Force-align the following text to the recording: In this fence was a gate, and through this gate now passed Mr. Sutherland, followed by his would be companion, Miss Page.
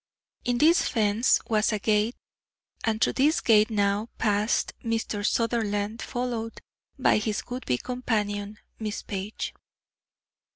In 0.45 0.57
this 0.57 0.89
fence 0.89 1.39
was 1.47 1.71
a 1.71 1.77
gate, 1.77 2.15
and 2.83 2.99
through 2.99 3.13
this 3.13 3.39
gate 3.39 3.69
now 3.69 4.09
passed 4.17 4.73
Mr. 4.83 5.23
Sutherland, 5.23 6.01
followed 6.01 6.59
by 6.97 7.17
his 7.19 7.43
would 7.51 7.67
be 7.67 7.77
companion, 7.77 8.57
Miss 8.79 9.03
Page. 9.03 9.53